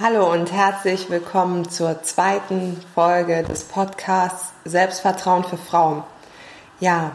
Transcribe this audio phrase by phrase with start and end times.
[0.00, 6.02] Hallo und herzlich willkommen zur zweiten Folge des Podcasts Selbstvertrauen für Frauen.
[6.80, 7.12] Ja,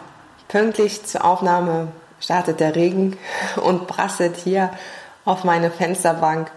[0.48, 1.88] pünktlich zur Aufnahme
[2.20, 3.18] startet der Regen
[3.56, 4.70] und prasselt hier
[5.26, 6.52] auf meine Fensterbank.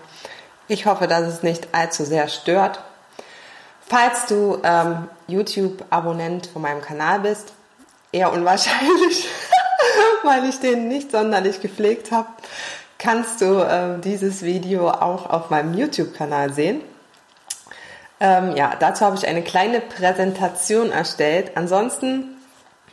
[0.68, 2.84] Ich hoffe, dass es nicht allzu sehr stört.
[3.88, 7.54] Falls du ähm, YouTube-Abonnent von meinem Kanal bist,
[8.12, 9.26] eher unwahrscheinlich,
[10.22, 12.28] weil ich den nicht sonderlich gepflegt habe,
[13.00, 16.82] kannst du äh, dieses Video auch auf meinem YouTube-Kanal sehen.
[18.20, 21.52] Ähm, ja, dazu habe ich eine kleine Präsentation erstellt.
[21.56, 22.36] Ansonsten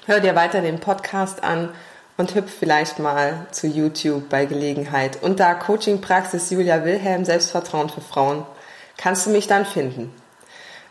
[0.06, 1.70] hör dir weiter den Podcast an
[2.16, 5.22] und hüpf vielleicht mal zu YouTube bei Gelegenheit.
[5.22, 8.46] Unter Coaching Praxis Julia Wilhelm Selbstvertrauen für Frauen
[8.96, 10.14] kannst du mich dann finden.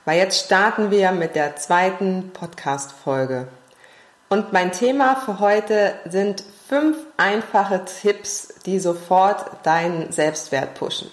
[0.04, 3.48] Weil jetzt starten wir mit der zweiten Podcast-Folge.
[4.28, 11.10] Und mein Thema für heute sind fünf einfache Tipps, die sofort deinen Selbstwert pushen.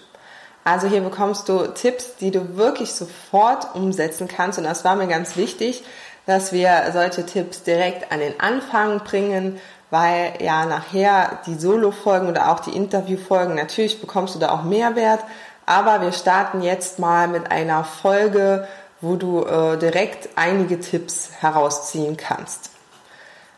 [0.64, 4.58] Also hier bekommst du Tipps, die du wirklich sofort umsetzen kannst.
[4.58, 5.84] Und das war mir ganz wichtig,
[6.26, 9.60] dass wir solche Tipps direkt an den Anfang bringen,
[9.90, 15.20] weil ja nachher die Solo-Folgen oder auch die Interview-Folgen, natürlich bekommst du da auch Mehrwert.
[15.66, 18.68] Aber wir starten jetzt mal mit einer Folge,
[19.02, 22.72] wo du äh, direkt einige Tipps herausziehen kannst.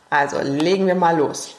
[0.10, 1.56] Also legen wir mal los.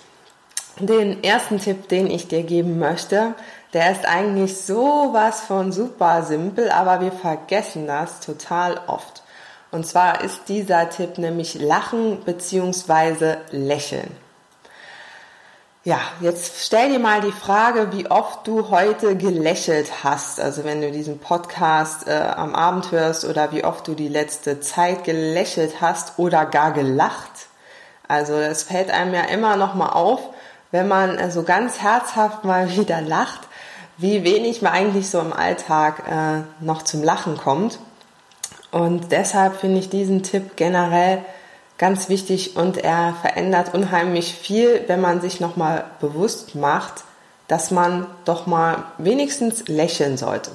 [0.78, 3.34] Den ersten Tipp, den ich dir geben möchte,
[3.72, 9.22] der ist eigentlich sowas von super simpel, aber wir vergessen das total oft.
[9.70, 13.36] Und zwar ist dieser Tipp nämlich Lachen bzw.
[13.50, 14.10] Lächeln.
[15.84, 20.40] Ja, jetzt stell dir mal die Frage, wie oft du heute gelächelt hast.
[20.40, 24.60] Also wenn du diesen Podcast äh, am Abend hörst oder wie oft du die letzte
[24.60, 27.46] Zeit gelächelt hast oder gar gelacht.
[28.08, 30.20] Also es fällt einem ja immer noch mal auf,
[30.70, 33.40] wenn man so ganz herzhaft mal wieder lacht,
[33.98, 37.78] wie wenig man eigentlich so im Alltag äh, noch zum Lachen kommt.
[38.70, 41.24] Und deshalb finde ich diesen Tipp generell
[41.78, 47.04] ganz wichtig und er verändert unheimlich viel, wenn man sich nochmal bewusst macht,
[47.48, 50.50] dass man doch mal wenigstens lächeln sollte.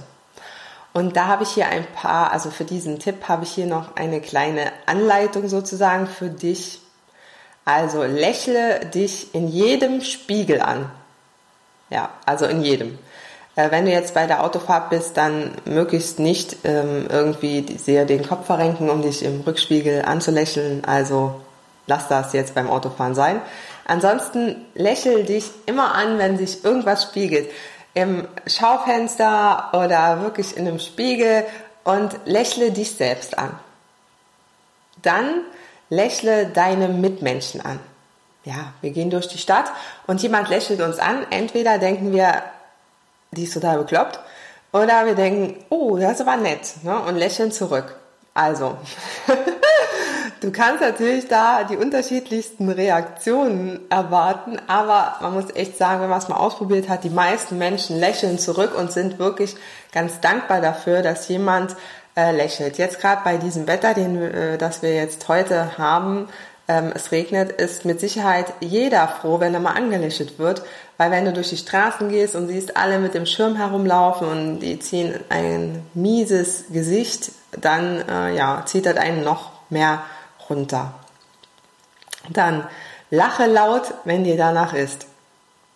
[0.94, 3.96] Und da habe ich hier ein paar, also für diesen Tipp habe ich hier noch
[3.96, 6.82] eine kleine Anleitung sozusagen für dich,
[7.66, 10.90] also lächle dich in jedem Spiegel an.
[11.90, 12.98] Ja, also in jedem.
[13.56, 18.28] Äh, wenn du jetzt bei der Autofahrt bist, dann möglichst nicht ähm, irgendwie sehr den
[18.28, 20.86] Kopf verrenken, um dich im Rückspiegel anzulächeln.
[20.86, 21.42] Also
[21.88, 23.42] lass das jetzt beim Autofahren sein.
[23.86, 27.50] Ansonsten lächel dich immer an, wenn sich irgendwas spiegelt.
[27.94, 31.44] Im Schaufenster oder wirklich in einem Spiegel
[31.84, 33.52] und lächle dich selbst an.
[35.02, 35.42] Dann
[35.92, 37.80] lächle deine Mitmenschen an.
[38.44, 39.72] Ja, wir gehen durch die Stadt
[40.08, 41.28] und jemand lächelt uns an.
[41.30, 42.42] Entweder denken wir,
[43.32, 44.20] die ist total bekloppt,
[44.74, 46.98] oder wir denken, oh, das aber nett, ne?
[46.98, 47.96] und lächeln zurück.
[48.34, 48.78] Also,
[50.42, 56.20] du kannst natürlich da die unterschiedlichsten Reaktionen erwarten, aber man muss echt sagen, wenn man
[56.20, 59.58] es mal ausprobiert hat, die meisten Menschen lächeln zurück und sind wirklich
[59.92, 61.76] ganz dankbar dafür, dass jemand
[62.22, 62.78] äh, lächelt.
[62.78, 66.28] Jetzt gerade bei diesem Wetter, den, äh, das wir jetzt heute haben,
[66.68, 70.64] ähm, es regnet, ist mit Sicherheit jeder froh, wenn er mal angelächelt wird,
[70.98, 74.60] weil wenn du durch die Straßen gehst und siehst alle mit dem Schirm herumlaufen und
[74.60, 80.04] die ziehen ein mieses Gesicht, dann äh, ja, zieht das einen noch mehr
[80.50, 80.94] runter.
[82.30, 82.68] Dann
[83.10, 85.08] lache laut, wenn dir danach ist.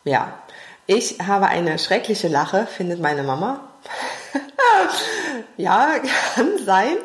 [0.04, 0.34] Ja,
[0.86, 3.60] ich habe eine schreckliche Lache, findet meine Mama.
[5.58, 5.96] ja,
[6.36, 6.98] kann sein.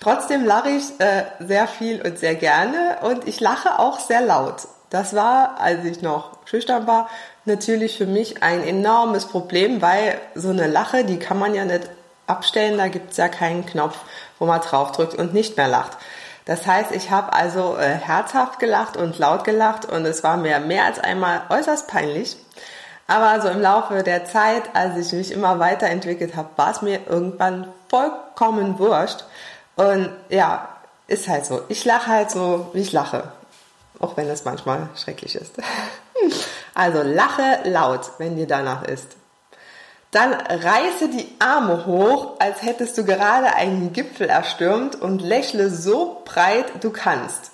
[0.00, 4.66] Trotzdem lache ich äh, sehr viel und sehr gerne und ich lache auch sehr laut.
[4.90, 7.08] Das war, als ich noch schüchtern war,
[7.44, 11.88] natürlich für mich ein enormes Problem, weil so eine Lache, die kann man ja nicht
[12.26, 13.96] abstellen, da gibt's ja keinen Knopf,
[14.38, 15.96] wo man draufdrückt und nicht mehr lacht.
[16.44, 20.58] Das heißt, ich habe also äh, herzhaft gelacht und laut gelacht und es war mir
[20.58, 22.36] mehr als einmal äußerst peinlich.
[23.12, 26.98] Aber so im Laufe der Zeit, als ich mich immer weiterentwickelt habe, war es mir
[27.06, 29.24] irgendwann vollkommen wurscht.
[29.76, 30.70] Und ja,
[31.08, 31.60] ist halt so.
[31.68, 33.24] Ich lache halt so, wie ich lache.
[34.00, 35.52] Auch wenn es manchmal schrecklich ist.
[36.74, 39.08] Also lache laut, wenn dir danach ist.
[40.10, 46.22] Dann reiße die Arme hoch, als hättest du gerade einen Gipfel erstürmt und lächle so
[46.24, 47.51] breit du kannst.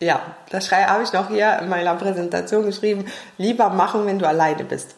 [0.00, 3.06] Ja, das habe ich noch hier in meiner Präsentation geschrieben.
[3.36, 4.94] Lieber machen, wenn du alleine bist.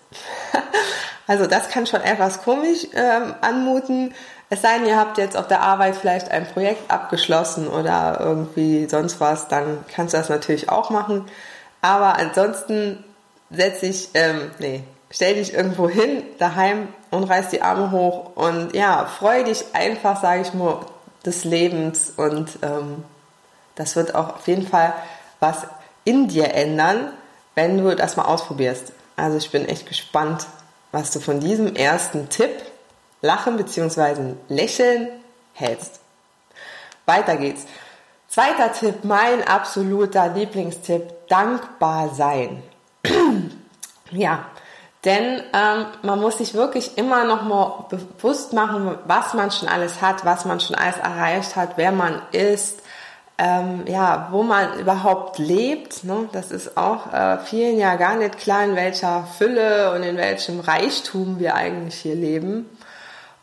[1.26, 4.14] also das kann schon etwas komisch ähm, anmuten.
[4.50, 8.88] Es sei denn, ihr habt jetzt auf der Arbeit vielleicht ein Projekt abgeschlossen oder irgendwie
[8.88, 11.24] sonst was, dann kannst du das natürlich auch machen.
[11.80, 13.02] Aber ansonsten
[13.50, 18.74] setz dich, ähm, nee, stell dich irgendwo hin, daheim und reiß die Arme hoch und
[18.74, 20.80] ja, freu dich einfach, sage ich mal,
[21.24, 23.04] des Lebens und ähm,
[23.74, 24.94] das wird auch auf jeden Fall
[25.40, 25.66] was
[26.04, 27.12] in dir ändern,
[27.54, 28.92] wenn du das mal ausprobierst.
[29.16, 30.46] Also ich bin echt gespannt,
[30.92, 32.50] was du von diesem ersten Tipp,
[33.22, 34.34] Lachen bzw.
[34.48, 35.08] Lächeln,
[35.52, 36.00] hältst.
[37.06, 37.66] Weiter geht's.
[38.28, 42.62] Zweiter Tipp, mein absoluter Lieblingstipp, dankbar sein.
[44.12, 44.46] ja,
[45.04, 50.00] denn ähm, man muss sich wirklich immer noch mal bewusst machen, was man schon alles
[50.00, 52.80] hat, was man schon alles erreicht hat, wer man ist,
[53.40, 56.04] ähm, ja, wo man überhaupt lebt.
[56.04, 56.28] Ne?
[56.32, 60.60] Das ist auch äh, vielen ja gar nicht klar, in welcher Fülle und in welchem
[60.60, 62.68] Reichtum wir eigentlich hier leben.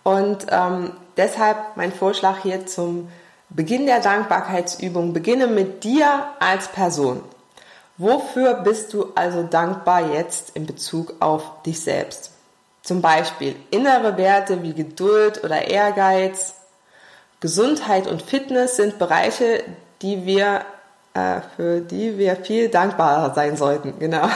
[0.04, 3.10] Und ähm, deshalb mein Vorschlag hier zum
[3.50, 5.14] Beginn der Dankbarkeitsübung.
[5.14, 7.24] Beginne mit dir als Person.
[7.98, 12.34] Wofür bist du also dankbar jetzt in Bezug auf dich selbst?
[12.84, 16.54] Zum Beispiel innere Werte wie Geduld oder Ehrgeiz,
[17.40, 19.64] Gesundheit und Fitness sind Bereiche,
[20.02, 20.62] die wir,
[21.14, 23.98] äh, für die wir viel dankbarer sein sollten.
[24.00, 24.30] Genau.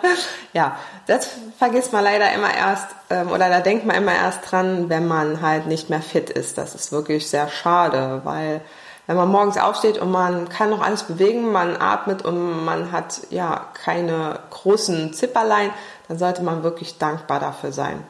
[0.52, 0.76] ja,
[1.06, 1.28] das
[1.58, 5.40] vergisst man leider immer erst, ähm, oder da denkt man immer erst dran, wenn man
[5.40, 6.58] halt nicht mehr fit ist.
[6.58, 8.60] Das ist wirklich sehr schade, weil
[9.06, 13.20] wenn man morgens aufsteht und man kann noch alles bewegen, man atmet und man hat
[13.30, 15.70] ja keine großen Zipperlein,
[16.08, 18.02] dann sollte man wirklich dankbar dafür sein.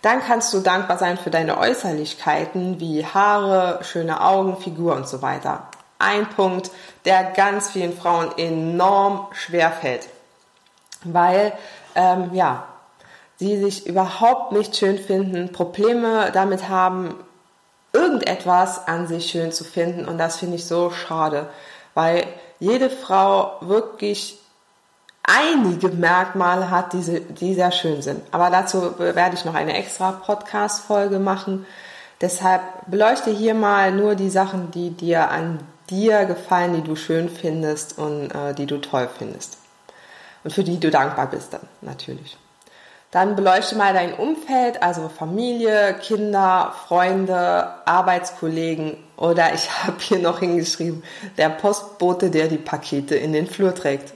[0.00, 5.22] Dann kannst du dankbar sein für deine Äußerlichkeiten wie Haare, schöne Augen, Figur und so
[5.22, 5.68] weiter
[6.02, 6.70] ein Punkt,
[7.04, 10.08] der ganz vielen Frauen enorm schwer fällt,
[11.04, 11.52] weil
[11.94, 12.64] ähm, ja
[13.38, 17.16] sie sich überhaupt nicht schön finden, Probleme damit haben,
[17.92, 21.48] irgendetwas an sich schön zu finden und das finde ich so schade,
[21.94, 22.24] weil
[22.60, 24.38] jede Frau wirklich
[25.24, 28.22] einige Merkmale hat, die, die sehr schön sind.
[28.32, 31.66] Aber dazu werde ich noch eine extra Podcast-Folge machen.
[32.20, 35.60] Deshalb beleuchte hier mal nur die Sachen, die dir an
[35.90, 39.58] dir gefallen, die du schön findest und äh, die du toll findest.
[40.44, 42.36] Und für die du dankbar bist dann natürlich.
[43.12, 50.40] Dann beleuchte mal dein Umfeld, also Familie, Kinder, Freunde, Arbeitskollegen oder ich habe hier noch
[50.40, 51.02] hingeschrieben,
[51.36, 54.14] der Postbote, der die Pakete in den Flur trägt.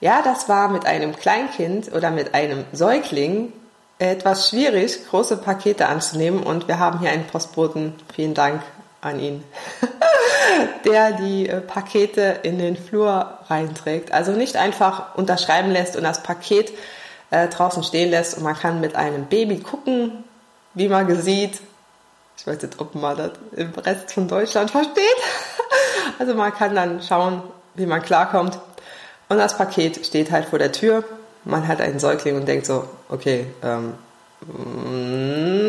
[0.00, 3.52] Ja, das war mit einem Kleinkind oder mit einem Säugling
[3.98, 7.94] etwas schwierig, große Pakete anzunehmen und wir haben hier einen Postboten.
[8.14, 8.62] Vielen Dank
[9.04, 9.44] an ihn.
[10.84, 14.12] der die äh, Pakete in den Flur reinträgt.
[14.12, 16.72] Also nicht einfach unterschreiben lässt und das Paket
[17.30, 20.24] äh, draußen stehen lässt und man kann mit einem Baby gucken,
[20.74, 21.60] wie man sieht.
[22.36, 24.98] Ich weiß nicht, ob man das im Rest von Deutschland versteht.
[26.18, 27.42] Also man kann dann schauen,
[27.74, 28.58] wie man klarkommt.
[29.28, 31.02] Und das Paket steht halt vor der Tür.
[31.44, 33.94] Man hat einen Säugling und denkt so, okay, ähm,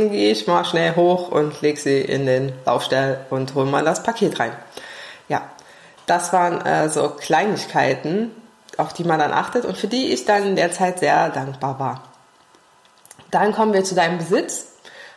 [0.09, 4.03] gehe ich mal schnell hoch und lege sie in den Laufstall und hole mal das
[4.03, 4.51] Paket rein.
[5.27, 5.41] Ja,
[6.05, 8.31] das waren äh, so Kleinigkeiten,
[8.77, 11.79] auf die man dann achtet und für die ich dann in der Zeit sehr dankbar
[11.79, 12.03] war.
[13.31, 14.67] Dann kommen wir zu deinem Besitz,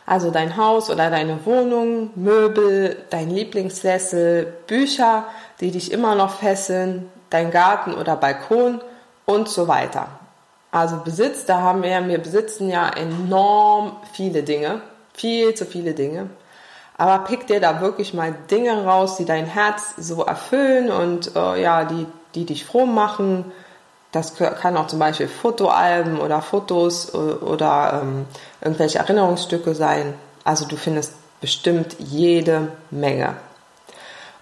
[0.05, 5.25] also dein Haus oder deine Wohnung, Möbel, dein Lieblingssessel, Bücher,
[5.59, 8.81] die dich immer noch fesseln, dein Garten oder Balkon
[9.25, 10.07] und so weiter.
[10.71, 14.81] Also Besitz, da haben wir, wir besitzen ja enorm viele Dinge,
[15.13, 16.29] viel zu viele Dinge.
[16.97, 21.61] Aber pick dir da wirklich mal Dinge raus, die dein Herz so erfüllen und äh,
[21.61, 23.45] ja, die, die dich froh machen.
[24.11, 28.25] Das kann auch zum Beispiel Fotoalben oder Fotos oder ähm,
[28.59, 30.13] irgendwelche Erinnerungsstücke sein.
[30.43, 33.35] Also du findest bestimmt jede Menge.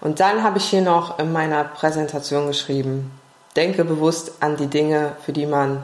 [0.00, 3.10] Und dann habe ich hier noch in meiner Präsentation geschrieben,
[3.56, 5.82] denke bewusst an die Dinge, für die man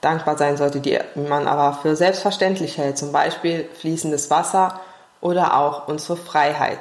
[0.00, 2.98] dankbar sein sollte, die man aber für selbstverständlich hält.
[2.98, 4.80] Zum Beispiel fließendes Wasser
[5.20, 6.80] oder auch unsere Freiheit.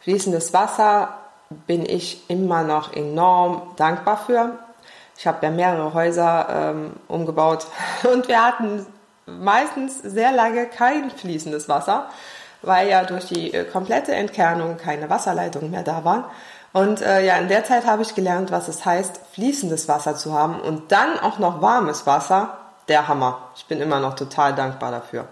[0.00, 1.14] Fließendes Wasser
[1.66, 4.58] bin ich immer noch enorm dankbar für.
[5.16, 7.66] Ich habe ja mehrere Häuser ähm, umgebaut
[8.12, 8.86] und wir hatten
[9.26, 12.08] meistens sehr lange kein fließendes Wasser,
[12.62, 16.24] weil ja durch die äh, komplette Entkernung keine Wasserleitungen mehr da waren.
[16.72, 20.32] Und äh, ja, in der Zeit habe ich gelernt, was es heißt, fließendes Wasser zu
[20.32, 22.56] haben und dann auch noch warmes Wasser
[22.88, 23.50] der Hammer.
[23.56, 25.26] Ich bin immer noch total dankbar dafür.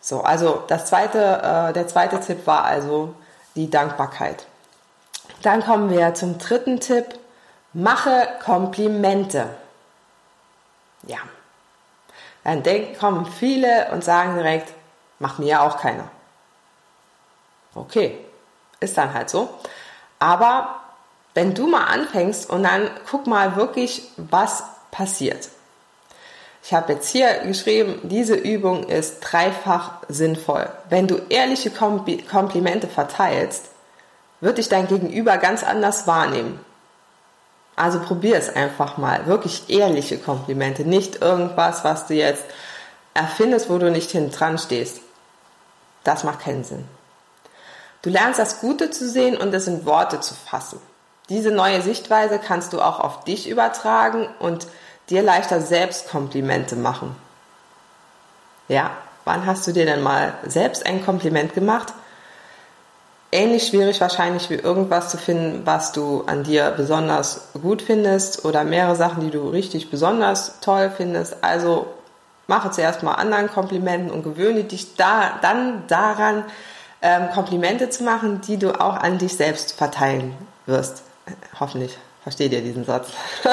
[0.00, 3.14] So, also das zweite, äh, der zweite Tipp war also
[3.54, 4.46] die Dankbarkeit.
[5.42, 7.06] Dann kommen wir zum dritten Tipp.
[7.72, 9.48] Mache Komplimente.
[11.06, 11.18] Ja.
[12.44, 14.72] Dann denken, kommen viele und sagen direkt,
[15.22, 16.10] macht mir ja auch keiner.
[17.74, 18.18] Okay,
[18.80, 19.48] ist dann halt so.
[20.18, 20.80] Aber
[21.32, 25.48] wenn du mal anfängst und dann guck mal wirklich, was passiert.
[26.64, 30.68] Ich habe jetzt hier geschrieben, diese Übung ist dreifach sinnvoll.
[30.90, 33.70] Wenn du ehrliche Komplimente verteilst,
[34.40, 36.60] wird dich dein Gegenüber ganz anders wahrnehmen.
[37.74, 39.26] Also probier es einfach mal.
[39.26, 42.44] Wirklich ehrliche Komplimente, nicht irgendwas, was du jetzt
[43.14, 45.01] erfindest, wo du nicht hinten dran stehst.
[46.04, 46.84] Das macht keinen Sinn.
[48.02, 50.80] Du lernst das Gute zu sehen und es in Worte zu fassen.
[51.28, 54.66] Diese neue Sichtweise kannst du auch auf dich übertragen und
[55.08, 57.14] dir leichter selbst Komplimente machen.
[58.68, 58.90] Ja,
[59.24, 61.92] wann hast du dir denn mal selbst ein Kompliment gemacht?
[63.30, 68.64] Ähnlich schwierig wahrscheinlich wie irgendwas zu finden, was du an dir besonders gut findest oder
[68.64, 71.42] mehrere Sachen, die du richtig besonders toll findest.
[71.42, 71.86] Also
[72.46, 76.44] mache zuerst mal anderen Komplimenten und gewöhne dich da, dann daran,
[77.00, 80.34] ähm, Komplimente zu machen, die du auch an dich selbst verteilen
[80.66, 81.02] wirst.
[81.58, 83.08] Hoffentlich versteht ihr diesen Satz.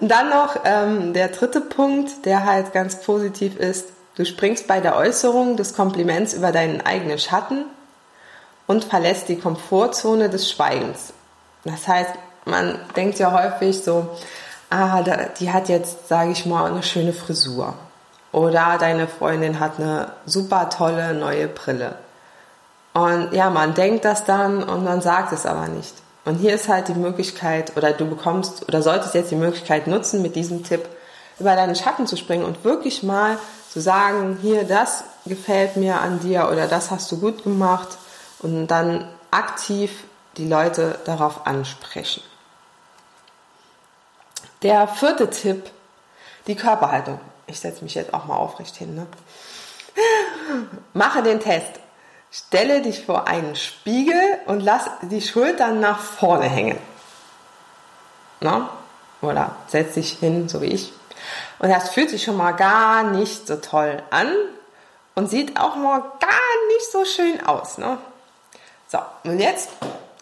[0.00, 3.88] Und dann noch ähm, der dritte Punkt, der halt ganz positiv ist.
[4.14, 7.64] Du springst bei der Äußerung des Kompliments über deinen eigenen Schatten
[8.66, 11.12] und verlässt die Komfortzone des Schweigens.
[11.64, 12.10] Das heißt,
[12.44, 14.08] man denkt ja häufig so,
[14.72, 15.02] ah,
[15.38, 17.74] die hat jetzt, sage ich mal, eine schöne Frisur.
[18.32, 21.96] Oder deine Freundin hat eine super tolle neue Brille.
[22.94, 25.94] Und ja, man denkt das dann und man sagt es aber nicht.
[26.24, 30.22] Und hier ist halt die Möglichkeit, oder du bekommst, oder solltest jetzt die Möglichkeit nutzen,
[30.22, 30.86] mit diesem Tipp
[31.38, 33.38] über deinen Schatten zu springen und wirklich mal
[33.70, 37.88] zu sagen, hier, das gefällt mir an dir oder das hast du gut gemacht
[38.40, 40.04] und dann aktiv
[40.36, 42.22] die Leute darauf ansprechen.
[44.62, 45.70] Der vierte Tipp,
[46.46, 47.20] die Körperhaltung.
[47.46, 48.94] Ich setze mich jetzt auch mal aufrecht hin.
[48.94, 49.06] Ne?
[50.92, 51.80] Mache den Test.
[52.30, 56.78] Stelle dich vor einen Spiegel und lass die Schultern nach vorne hängen.
[58.40, 58.70] Na?
[59.20, 60.92] Oder setz dich hin, so wie ich.
[61.58, 64.32] Und das fühlt sich schon mal gar nicht so toll an
[65.14, 67.78] und sieht auch mal gar nicht so schön aus.
[67.78, 67.98] Ne?
[68.88, 69.70] So, und jetzt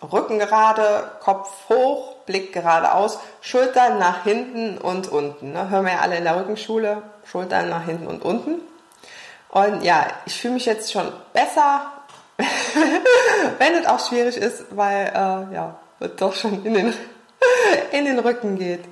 [0.02, 5.52] Rücken gerade, Kopf hoch, Blick geradeaus, Schultern nach hinten und unten.
[5.52, 5.68] Ne?
[5.68, 8.60] Hören wir ja alle in der Rückenschule, Schultern nach hinten und unten.
[9.50, 11.92] Und ja, ich fühle mich jetzt schon besser,
[13.58, 16.94] wenn es auch schwierig ist, weil äh, ja, es doch schon in den,
[17.92, 18.84] in den Rücken geht.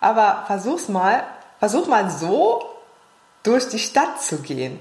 [0.00, 1.24] Aber versuch's mal,
[1.58, 2.62] versuch mal so
[3.42, 4.78] durch die Stadt zu gehen.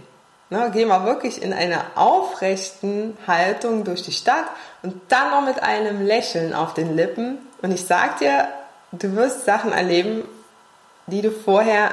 [0.50, 4.46] Ne, geh mal wirklich in einer aufrechten Haltung durch die Stadt
[4.84, 7.40] und dann noch mit einem Lächeln auf den Lippen.
[7.62, 8.48] Und ich sag dir,
[8.92, 10.24] du wirst Sachen erleben,
[11.08, 11.92] die du vorher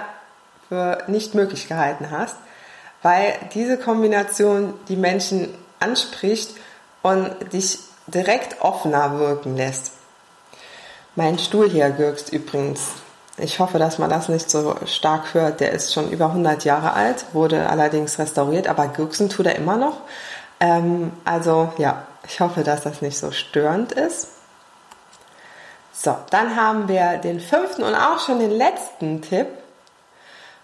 [0.69, 2.37] für nicht möglich gehalten hast,
[3.03, 6.55] weil diese Kombination die Menschen anspricht
[7.03, 9.93] und dich direkt offener wirken lässt.
[11.17, 12.91] Mein Stuhl hier gürkst übrigens.
[13.37, 15.61] Ich hoffe, dass man das nicht so stark hört.
[15.61, 19.77] Der ist schon über 100 Jahre alt, wurde allerdings restauriert, aber gürksen tut er immer
[19.77, 19.99] noch.
[20.61, 24.29] Ähm, also ja, ich hoffe, dass das nicht so störend ist.
[25.93, 29.49] So, dann haben wir den fünften und auch schon den letzten Tipp.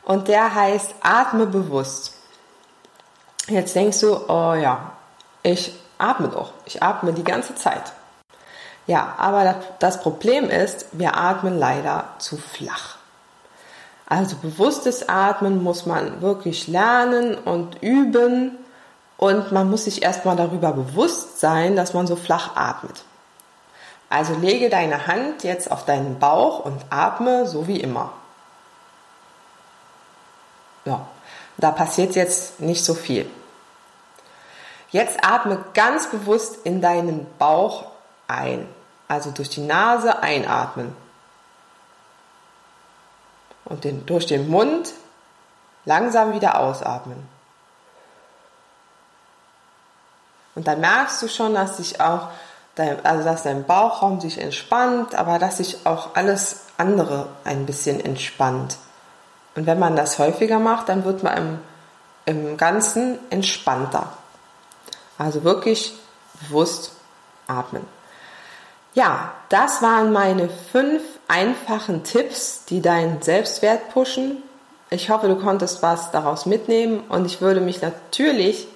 [0.05, 2.15] Und der heißt, atme bewusst.
[3.49, 4.93] Jetzt denkst du, oh ja,
[5.43, 6.53] ich atme doch.
[6.67, 7.93] Ich atme die ganze Zeit.
[8.87, 12.97] Ja, aber das Problem ist, wir atmen leider zu flach.
[14.09, 18.57] Also bewusstes Atmen muss man wirklich lernen und üben
[19.19, 23.05] und man muss sich erstmal darüber bewusst sein, dass man so flach atmet.
[24.09, 28.13] Also lege deine Hand jetzt auf deinen Bauch und atme so wie immer.
[30.85, 31.07] Ja,
[31.57, 33.29] da passiert jetzt nicht so viel.
[34.91, 37.87] Jetzt atme ganz bewusst in deinen Bauch
[38.29, 38.69] ein.
[39.09, 40.95] Also durch die Nase einatmen.
[43.65, 44.93] Und den, durch den Mund
[45.85, 47.36] langsam wieder ausatmen.
[50.57, 52.29] Und dann merkst du schon, dass sich auch
[52.75, 58.05] dein, also dass dein Bauchraum sich entspannt, aber dass sich auch alles andere ein bisschen
[58.05, 58.79] entspannt.
[59.55, 61.59] Und wenn man das häufiger macht, dann wird man im,
[62.25, 64.09] im Ganzen entspannter.
[65.19, 65.95] Also wirklich
[66.41, 66.93] bewusst
[67.47, 67.87] atmen.
[68.95, 74.43] Ja, das waren meine fünf einfachen Tipps, die deinen Selbstwert pushen.
[74.89, 78.69] Ich hoffe, du konntest was daraus mitnehmen und ich würde mich natürlich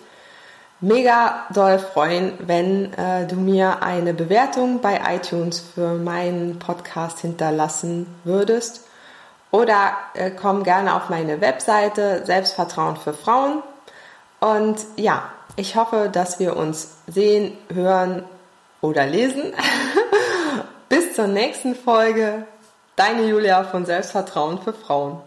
[0.80, 8.06] mega doll freuen, wenn äh, du mir eine Bewertung bei iTunes für meinen Podcast hinterlassen
[8.24, 8.86] würdest.
[9.50, 13.62] Oder äh, komm gerne auf meine Webseite Selbstvertrauen für Frauen.
[14.40, 15.24] Und ja,
[15.56, 18.24] ich hoffe, dass wir uns sehen, hören
[18.80, 19.52] oder lesen.
[20.88, 22.46] Bis zur nächsten Folge.
[22.96, 25.20] Deine Julia von Selbstvertrauen für Frauen.